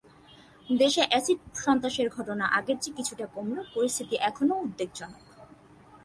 দেশে 0.69 1.03
অ্যাসিড 1.09 1.39
সন্ত্রাসের 1.55 2.07
ঘটনা 2.09 2.45
আগের 2.57 2.77
চেয়ে 2.81 2.97
কিছুটা 2.97 3.25
কমলেও 3.27 3.65
পরিস্থিতি 3.75 4.15
এখনো 4.29 4.53
উদ্বেগজনক। 4.63 5.23